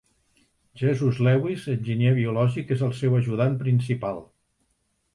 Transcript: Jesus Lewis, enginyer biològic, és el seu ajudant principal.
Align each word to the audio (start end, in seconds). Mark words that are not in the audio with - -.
Jesus 0.81 1.19
Lewis, 1.27 1.67
enginyer 1.75 2.15
biològic, 2.21 2.75
és 2.79 2.83
el 2.91 2.99
seu 3.05 3.21
ajudant 3.23 3.63
principal. 3.63 4.23